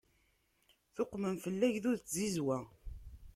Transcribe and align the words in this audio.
Tuqmem 0.95 1.37
fell-i 1.43 1.65
agdud 1.67 1.99
n 2.01 2.03
tzizwa. 2.05 2.57